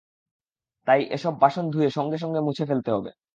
তাই 0.87 1.01
এসব 1.11 1.33
বাসন 1.41 1.65
ধুয়ে 1.71 1.89
সঙ্গে 1.89 2.17
সঙ্গে 2.17 2.39
মুছে 2.41 2.63
ফেলতে 2.65 2.89
হবে। 2.95 3.11